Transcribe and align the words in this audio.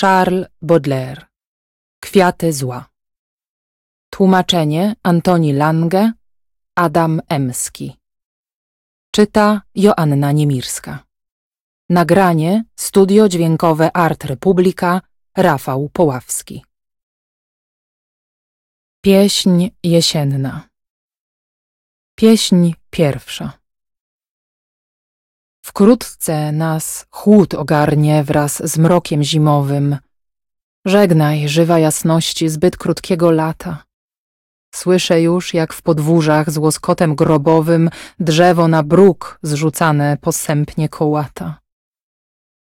Charles 0.00 0.46
Baudelaire. 0.62 1.26
Kwiaty 2.00 2.52
zła. 2.52 2.88
Tłumaczenie 4.10 4.94
Antoni 5.02 5.52
Lange 5.52 6.12
Adam 6.74 7.20
Emski. 7.28 7.96
Czyta 9.10 9.62
Joanna 9.74 10.32
Niemirska. 10.32 11.04
Nagranie 11.88 12.64
Studio 12.76 13.28
Dźwiękowe 13.28 13.96
Art 13.96 14.24
Republika 14.24 15.00
Rafał 15.36 15.88
Poławski. 15.88 16.64
Pieśń 19.00 19.68
jesienna. 19.82 20.68
Pieśń 22.14 22.72
pierwsza 22.90 23.65
Wkrótce 25.66 26.52
nas 26.52 27.06
chłód 27.10 27.54
ogarnie 27.54 28.24
wraz 28.24 28.72
z 28.72 28.78
mrokiem 28.78 29.22
zimowym. 29.22 29.96
Żegnaj, 30.84 31.48
żywa 31.48 31.78
jasności 31.78 32.48
zbyt 32.48 32.76
krótkiego 32.76 33.30
lata. 33.30 33.84
Słyszę 34.74 35.22
już, 35.22 35.54
jak 35.54 35.72
w 35.72 35.82
podwórzach 35.82 36.50
z 36.50 36.58
łoskotem 36.58 37.14
grobowym 37.14 37.90
drzewo 38.20 38.68
na 38.68 38.82
bruk 38.82 39.38
zrzucane 39.42 40.16
posępnie 40.20 40.88
kołata. 40.88 41.60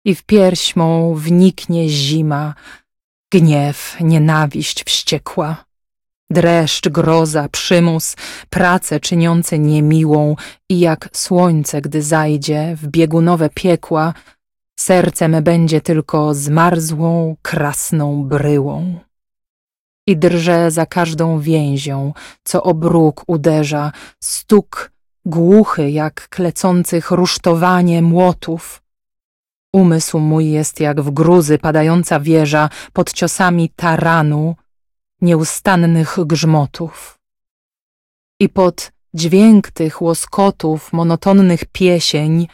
I 0.05 0.15
w 0.15 0.23
pierś 0.23 0.75
mą 0.75 1.13
wniknie 1.15 1.89
zima, 1.89 2.53
gniew, 3.31 3.97
nienawiść 4.01 4.83
wściekła 4.83 5.68
dreszcz, 6.29 6.89
groza, 6.89 7.49
przymus, 7.49 8.15
pracę 8.49 8.99
czyniące 8.99 9.59
niemiłą 9.59 10.35
i 10.69 10.79
jak 10.79 11.09
słońce, 11.13 11.81
gdy 11.81 12.01
zajdzie 12.01 12.75
w 12.75 12.87
biegunowe 12.87 13.49
piekła, 13.49 14.13
serce 14.79 15.27
me 15.27 15.41
będzie 15.41 15.81
tylko 15.81 16.33
zmarzłą, 16.33 17.35
krasną 17.41 18.23
bryłą. 18.23 18.99
I 20.07 20.17
drże 20.17 20.71
za 20.71 20.85
każdą 20.85 21.39
więzią, 21.39 22.13
co 22.43 22.63
obróg 22.63 23.23
uderza, 23.27 23.91
stuk 24.19 24.91
głuchy 25.25 25.91
jak 25.91 26.29
klecących 26.29 27.11
rusztowanie 27.11 28.01
młotów. 28.01 28.81
Umysł 29.73 30.19
mój 30.19 30.49
jest 30.49 30.79
jak 30.79 31.01
w 31.01 31.11
gruzy 31.11 31.57
padająca 31.57 32.19
wieża 32.19 32.69
pod 32.93 33.13
ciosami 33.13 33.69
taranu, 33.75 34.55
nieustannych 35.21 36.17
grzmotów. 36.25 37.19
I 38.39 38.49
pod 38.49 38.91
dźwięk 39.13 39.71
tych 39.71 40.01
łoskotów, 40.01 40.93
monotonnych 40.93 41.65
piesień, 41.65 42.47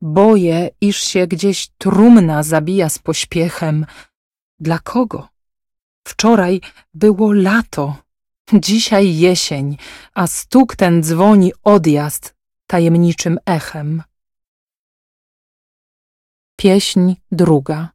boję, 0.00 0.70
iż 0.80 1.00
się 1.00 1.26
gdzieś 1.26 1.68
trumna 1.78 2.42
zabija 2.42 2.88
z 2.88 2.98
pośpiechem. 2.98 3.86
Dla 4.60 4.78
kogo? 4.78 5.28
Wczoraj 6.06 6.60
było 6.94 7.32
lato, 7.32 7.96
dzisiaj 8.52 9.16
jesień, 9.16 9.76
a 10.14 10.26
stuk 10.26 10.76
ten 10.76 11.02
dzwoni 11.02 11.52
odjazd 11.64 12.34
tajemniczym 12.66 13.38
echem. 13.46 14.02
Pieśń 16.56 17.14
druga. 17.32 17.88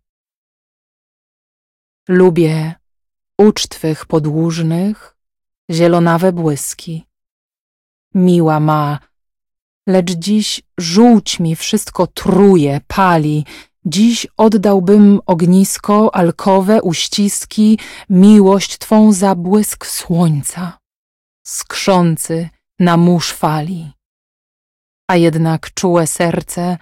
Lubię 2.08 2.76
ucztwych 3.38 4.06
podłużnych, 4.06 5.16
zielonawe 5.72 6.32
błyski. 6.32 7.06
Miła 8.16 8.60
ma, 8.60 9.00
lecz 9.88 10.12
dziś 10.12 10.62
żółć 10.78 11.40
mi 11.40 11.56
wszystko 11.56 12.08
truje, 12.08 12.82
pali, 12.88 13.46
dziś 13.86 14.28
oddałbym 14.38 15.20
ognisko, 15.26 16.16
alkowe, 16.16 16.82
uściski, 16.82 17.80
miłość 18.10 18.78
twą 18.78 19.14
za 19.14 19.36
błysk 19.36 19.86
słońca, 19.86 20.78
skrzący 21.44 22.50
na 22.80 22.98
mórz 22.98 23.34
fali. 23.34 23.92
A 25.08 25.16
jednak 25.16 25.74
czułe 25.74 26.08
serce, 26.08 26.78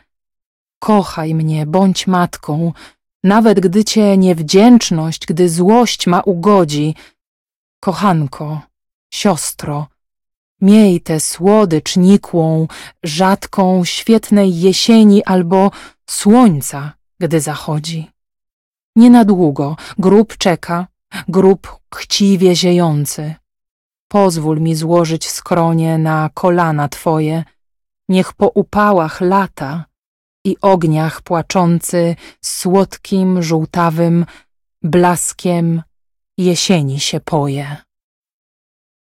kochaj 0.79 1.35
mnie, 1.35 1.65
bądź 1.65 2.07
matką, 2.07 2.73
nawet 3.23 3.59
gdy 3.59 3.83
cię 3.83 4.17
niewdzięczność, 4.17 5.25
gdy 5.25 5.49
złość 5.49 6.07
ma 6.07 6.21
ugodzi. 6.21 6.95
Kochanko, 7.79 8.61
siostro, 9.13 9.87
miej 10.61 11.01
tę 11.01 11.19
słodycz 11.19 11.97
nikłą, 11.97 12.67
rzadką, 13.03 13.85
świetnej 13.85 14.59
jesieni 14.59 15.23
albo 15.23 15.71
słońca, 16.09 16.93
gdy 17.19 17.39
zachodzi. 17.39 18.11
Nie 18.95 19.09
na 19.09 19.25
długo, 19.25 19.75
grób 19.97 20.37
czeka, 20.37 20.87
grób 21.27 21.79
chciwie 21.95 22.55
ziejący. 22.55 23.35
Pozwól 24.07 24.61
mi 24.61 24.75
złożyć 24.75 25.29
skronie 25.29 25.97
na 25.97 26.29
kolana 26.33 26.89
twoje, 26.89 27.43
niech 28.09 28.33
po 28.33 28.47
upałach 28.47 29.21
lata 29.21 29.85
i 30.45 30.55
ogniach 30.61 31.21
płaczący 31.21 32.15
słodkim, 32.41 33.43
żółtawym 33.43 34.25
blaskiem 34.83 35.81
jesieni 36.37 36.99
się 36.99 37.19
poje. 37.19 37.77